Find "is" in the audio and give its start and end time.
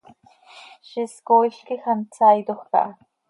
1.03-1.13